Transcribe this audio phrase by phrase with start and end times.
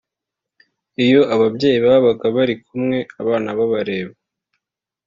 [1.05, 4.13] iyo ababyeyi babaga bari kumwe abana babareba